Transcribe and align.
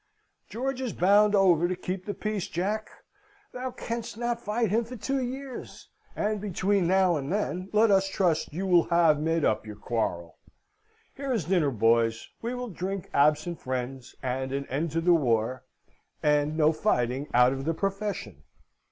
"George 0.49 0.81
is 0.81 0.93
bound 0.93 1.35
over 1.35 1.67
to 1.67 1.75
keep 1.75 2.05
the 2.07 2.15
peace, 2.15 2.47
Jack! 2.47 2.89
Thou 3.53 3.69
canst 3.69 4.17
not 4.17 4.41
fight 4.41 4.71
him 4.71 4.83
for 4.83 4.95
two 4.95 5.21
years; 5.21 5.89
and 6.15 6.41
between 6.41 6.87
now 6.87 7.17
and 7.17 7.31
then, 7.31 7.69
let 7.71 7.91
us 7.91 8.09
trust 8.09 8.51
you 8.51 8.65
will 8.65 8.85
have 8.85 9.19
made 9.19 9.45
up 9.45 9.63
your 9.67 9.75
quarrel. 9.75 10.39
Here 11.15 11.31
is 11.31 11.45
dinner, 11.45 11.69
boys! 11.69 12.29
We 12.41 12.55
will 12.55 12.69
drink 12.69 13.11
absent 13.13 13.59
friends, 13.61 14.15
and 14.23 14.51
an 14.51 14.65
end 14.69 14.89
to 14.93 15.01
the 15.01 15.13
war, 15.13 15.65
and 16.23 16.57
no 16.57 16.73
fighting 16.73 17.27
out 17.31 17.53
of 17.53 17.65
the 17.65 17.75
profession!" 17.75 18.41